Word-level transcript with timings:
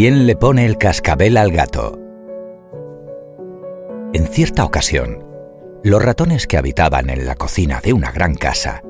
¿Quién 0.00 0.26
le 0.26 0.34
pone 0.34 0.64
el 0.64 0.78
cascabel 0.78 1.36
al 1.36 1.52
gato? 1.52 1.98
En 4.14 4.26
cierta 4.28 4.64
ocasión, 4.64 5.26
los 5.82 6.02
ratones 6.02 6.46
que 6.46 6.56
habitaban 6.56 7.10
en 7.10 7.26
la 7.26 7.34
cocina 7.34 7.82
de 7.84 7.92
una 7.92 8.10
gran 8.10 8.34
casa 8.34 8.82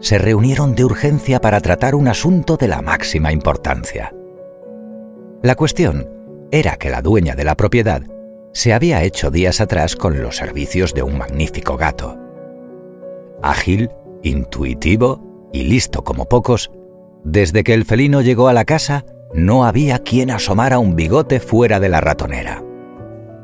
se 0.00 0.18
reunieron 0.18 0.74
de 0.74 0.84
urgencia 0.84 1.40
para 1.40 1.62
tratar 1.62 1.94
un 1.94 2.06
asunto 2.06 2.58
de 2.58 2.68
la 2.68 2.82
máxima 2.82 3.32
importancia. 3.32 4.12
La 5.42 5.54
cuestión 5.54 6.10
era 6.50 6.76
que 6.76 6.90
la 6.90 7.00
dueña 7.00 7.34
de 7.34 7.44
la 7.44 7.56
propiedad 7.56 8.02
se 8.52 8.74
había 8.74 9.02
hecho 9.04 9.30
días 9.30 9.62
atrás 9.62 9.96
con 9.96 10.22
los 10.22 10.36
servicios 10.36 10.92
de 10.92 11.02
un 11.02 11.16
magnífico 11.16 11.78
gato. 11.78 12.18
Ágil, 13.42 13.88
intuitivo 14.22 15.48
y 15.50 15.62
listo 15.62 16.04
como 16.04 16.28
pocos, 16.28 16.70
desde 17.24 17.64
que 17.64 17.72
el 17.72 17.86
felino 17.86 18.20
llegó 18.20 18.48
a 18.48 18.52
la 18.52 18.66
casa, 18.66 19.06
no 19.34 19.64
había 19.64 20.00
quien 20.00 20.30
asomara 20.30 20.78
un 20.78 20.96
bigote 20.96 21.40
fuera 21.40 21.80
de 21.80 21.88
la 21.88 22.00
ratonera. 22.00 22.62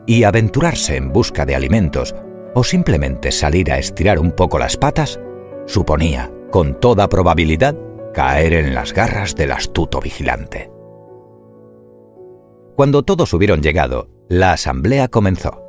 Y 0.07 0.25
aventurarse 0.25 0.97
en 0.97 1.13
busca 1.13 1.47
de 1.47 1.55
alimentos 1.55 2.15
o 2.55 2.65
simplemente 2.65 3.31
salir 3.31 3.71
a 3.73 3.79
estirar 3.79 4.19
un 4.19 4.33
poco 4.33 4.59
las 4.59 4.77
patas 4.77 5.21
suponía, 5.67 6.33
con 6.51 6.81
toda 6.81 7.09
probabilidad, 7.09 7.77
caer 8.15 8.55
en 8.55 8.75
las 8.75 8.93
garras 8.93 9.37
del 9.37 9.53
astuto 9.53 10.01
vigilante. 10.01 10.71
Cuando 12.75 13.03
todos 13.03 13.33
hubieron 13.35 13.61
llegado, 13.61 14.09
la 14.29 14.53
asamblea 14.53 15.09
comenzó. 15.09 15.63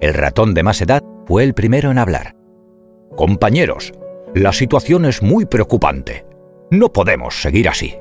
El 0.00 0.14
ratón 0.14 0.54
de 0.54 0.62
más 0.62 0.80
edad 0.80 1.02
fue 1.26 1.44
el 1.44 1.54
primero 1.54 1.90
en 1.90 1.98
hablar. 1.98 2.36
Compañeros, 3.16 3.92
la 4.34 4.52
situación 4.52 5.04
es 5.04 5.22
muy 5.22 5.44
preocupante. 5.44 6.24
No 6.70 6.92
podemos 6.92 7.42
seguir 7.42 7.68
así. 7.68 7.96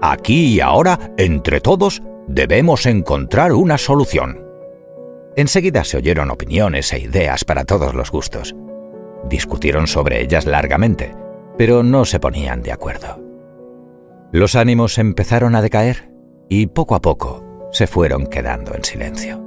Aquí 0.00 0.54
y 0.54 0.60
ahora, 0.60 1.12
entre 1.16 1.60
todos, 1.60 2.02
debemos 2.26 2.86
encontrar 2.86 3.52
una 3.52 3.78
solución. 3.78 4.44
Enseguida 5.36 5.84
se 5.84 5.98
oyeron 5.98 6.30
opiniones 6.30 6.92
e 6.92 6.98
ideas 6.98 7.44
para 7.44 7.64
todos 7.64 7.94
los 7.94 8.10
gustos. 8.10 8.54
Discutieron 9.28 9.86
sobre 9.86 10.22
ellas 10.22 10.46
largamente, 10.46 11.14
pero 11.58 11.82
no 11.82 12.04
se 12.04 12.20
ponían 12.20 12.62
de 12.62 12.72
acuerdo. 12.72 13.22
Los 14.32 14.54
ánimos 14.54 14.98
empezaron 14.98 15.54
a 15.54 15.62
decaer 15.62 16.10
y 16.48 16.66
poco 16.66 16.94
a 16.94 17.00
poco 17.00 17.68
se 17.72 17.86
fueron 17.86 18.26
quedando 18.26 18.74
en 18.74 18.84
silencio. 18.84 19.42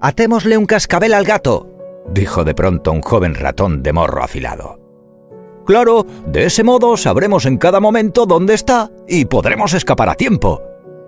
Atémosle 0.00 0.58
un 0.58 0.66
cascabel 0.66 1.14
al 1.14 1.24
gato, 1.24 1.68
dijo 2.08 2.44
de 2.44 2.54
pronto 2.54 2.92
un 2.92 3.02
joven 3.02 3.34
ratón 3.34 3.82
de 3.82 3.92
morro 3.92 4.22
afilado. 4.22 4.81
Claro, 5.72 6.04
de 6.26 6.44
ese 6.44 6.64
modo 6.64 6.98
sabremos 6.98 7.46
en 7.46 7.56
cada 7.56 7.80
momento 7.80 8.26
dónde 8.26 8.52
está 8.52 8.90
y 9.08 9.24
podremos 9.24 9.72
escapar 9.72 10.10
a 10.10 10.14
tiempo, 10.14 10.60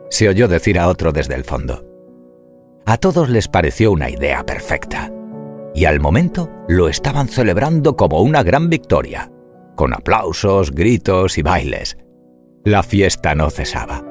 se 0.09 0.27
oyó 0.27 0.49
decir 0.49 0.79
a 0.79 0.89
otro 0.89 1.13
desde 1.13 1.35
el 1.35 1.45
fondo. 1.45 1.85
A 2.87 2.97
todos 2.97 3.29
les 3.29 3.47
pareció 3.47 3.93
una 3.93 4.09
idea 4.09 4.43
perfecta, 4.47 5.13
y 5.75 5.85
al 5.85 6.01
momento 6.01 6.49
lo 6.67 6.89
estaban 6.89 7.29
celebrando 7.29 7.95
como 7.95 8.23
una 8.23 8.43
gran 8.43 8.71
victoria, 8.71 9.31
con 9.77 9.93
aplausos, 9.93 10.71
gritos 10.71 11.37
y 11.37 11.43
bailes. 11.43 11.99
La 12.65 12.83
fiesta 12.83 13.35
no 13.35 13.51
cesaba. 13.51 14.03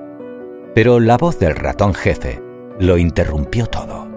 Pero 0.75 0.99
la 0.99 1.17
voz 1.17 1.39
del 1.39 1.55
ratón 1.55 1.95
jefe 1.95 2.43
lo 2.79 2.99
interrumpió 2.99 3.65
todo. 3.65 4.07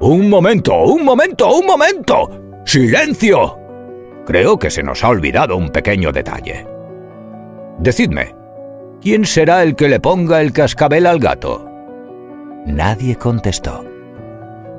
¡Un 0.00 0.28
momento! 0.28 0.74
¡Un 0.74 1.04
momento! 1.04 1.54
¡Un 1.54 1.66
momento! 1.66 2.62
¡Silencio! 2.64 3.57
Creo 4.28 4.58
que 4.58 4.68
se 4.68 4.82
nos 4.82 5.02
ha 5.04 5.08
olvidado 5.08 5.56
un 5.56 5.70
pequeño 5.70 6.12
detalle. 6.12 6.66
Decidme, 7.78 8.36
¿quién 9.00 9.24
será 9.24 9.62
el 9.62 9.74
que 9.74 9.88
le 9.88 10.00
ponga 10.00 10.42
el 10.42 10.52
cascabel 10.52 11.06
al 11.06 11.18
gato? 11.18 11.66
Nadie 12.66 13.16
contestó. 13.16 13.86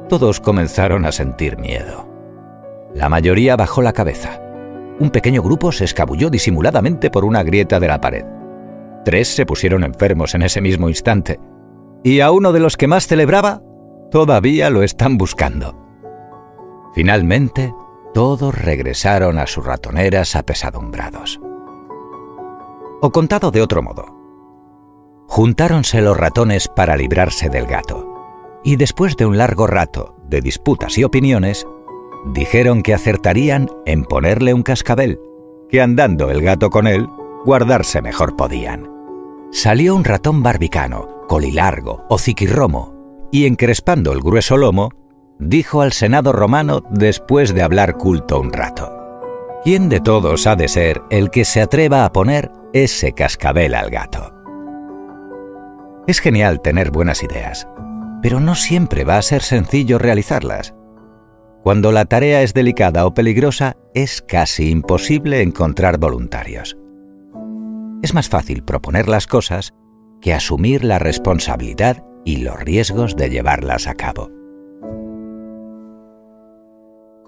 Todos 0.08 0.39
comenzaron 0.39 1.03
a 1.03 1.11
sentir 1.11 1.57
miedo. 1.57 2.07
La 2.94 3.09
mayoría 3.09 3.56
bajó 3.56 3.81
la 3.81 3.91
cabeza. 3.91 4.40
Un 5.00 5.09
pequeño 5.09 5.41
grupo 5.41 5.72
se 5.72 5.85
escabulló 5.85 6.29
disimuladamente 6.29 7.09
por 7.09 7.25
una 7.25 7.41
grieta 7.41 7.79
de 7.79 7.88
la 7.88 8.00
pared. 8.00 8.25
Tres 9.03 9.29
se 9.29 9.47
pusieron 9.47 9.84
enfermos 9.84 10.35
en 10.35 10.44
ese 10.44 10.62
mismo 10.62 10.90
instante. 10.90 11.40
Y 12.03 12.19
a 12.19 12.29
uno 12.29 12.52
de 12.52 12.59
los 12.59 12.78
que 12.78 12.85
más 12.85 13.07
celebraba, 13.07 13.63
todavía 14.12 14.69
lo 14.69 14.84
están 14.84 15.18
buscando. 15.18 15.75
Finalmente, 16.94 17.73
todos 18.14 18.56
regresaron 18.56 19.38
a 19.38 19.47
sus 19.47 19.66
ratoneras 19.66 20.36
apesadumbrados. 20.36 21.40
O 23.02 23.12
contado 23.12 23.52
de 23.52 23.62
otro 23.62 23.81
modo, 23.81 24.06
juntáronse 25.28 26.02
los 26.02 26.18
ratones 26.18 26.68
para 26.68 26.97
librarse 26.97 27.50
del 27.50 27.66
gato, 27.66 28.59
y 28.64 28.75
después 28.75 29.16
de 29.16 29.25
un 29.25 29.38
largo 29.38 29.68
rato 29.68 30.16
de 30.28 30.42
disputas 30.42 30.97
y 30.97 31.03
opiniones, 31.03 31.66
dijeron 32.25 32.81
que 32.81 32.94
acertarían 32.94 33.70
en 33.86 34.03
ponerle 34.03 34.53
un 34.53 34.64
cascabel, 34.64 35.20
que 35.70 35.81
andando 35.81 36.30
el 36.30 36.41
gato 36.41 36.70
con 36.70 36.88
él, 36.88 37.08
guardarse 37.46 38.02
mejor 38.02 38.36
podían. 38.36 38.90
Salió 39.52 39.96
un 39.96 40.03
ratón 40.03 40.44
barbicano, 40.44 41.08
colilargo, 41.28 42.03
hociquirromo, 42.09 42.94
y 43.31 43.46
encrespando 43.46 44.12
el 44.12 44.22
grueso 44.22 44.58
lomo, 44.58 44.91
dijo 45.39 45.81
al 45.81 45.94
Senado 45.94 46.33
romano 46.33 46.83
después 46.89 47.53
de 47.53 47.63
hablar 47.63 47.97
culto 47.97 48.39
un 48.39 48.51
rato. 48.51 48.95
¿Quién 49.63 49.89
de 49.89 50.00
todos 50.01 50.45
ha 50.47 50.55
de 50.55 50.67
ser 50.67 51.01
el 51.09 51.31
que 51.31 51.45
se 51.45 51.61
atreva 51.61 52.05
a 52.05 52.11
poner 52.11 52.51
ese 52.73 53.13
cascabel 53.13 53.73
al 53.73 53.89
gato? 53.89 54.33
Es 56.07 56.19
genial 56.19 56.61
tener 56.61 56.91
buenas 56.91 57.23
ideas, 57.23 57.67
pero 58.22 58.39
no 58.39 58.55
siempre 58.55 59.05
va 59.05 59.17
a 59.17 59.22
ser 59.22 59.41
sencillo 59.41 59.97
realizarlas. 59.97 60.75
Cuando 61.63 61.91
la 61.91 62.05
tarea 62.05 62.41
es 62.41 62.53
delicada 62.53 63.05
o 63.05 63.13
peligrosa, 63.13 63.75
es 63.94 64.22
casi 64.22 64.69
imposible 64.69 65.41
encontrar 65.41 65.97
voluntarios. 65.97 66.78
Es 68.01 68.13
más 68.13 68.29
fácil 68.29 68.63
proponer 68.63 69.09
las 69.09 69.28
cosas 69.28 69.73
que 70.22 70.33
asumir 70.33 70.83
la 70.83 70.99
responsabilidad 70.99 72.03
y 72.25 72.38
los 72.38 72.59
riesgos 72.59 73.16
de 73.16 73.29
llevarlas 73.29 73.88
a 73.88 73.95
cabo. 73.95 74.38